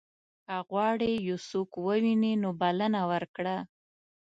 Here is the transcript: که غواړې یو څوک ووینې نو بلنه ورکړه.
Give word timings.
که 0.47 0.55
غواړې 0.69 1.11
یو 1.27 1.37
څوک 1.49 1.69
ووینې 1.83 2.33
نو 2.43 2.49
بلنه 2.61 3.01
ورکړه. 3.11 3.57